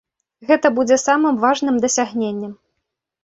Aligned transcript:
Гэта 0.51 0.69
будзе 0.77 0.97
самым 1.01 1.37
важным 1.45 1.75
дасягненнем. 1.83 2.57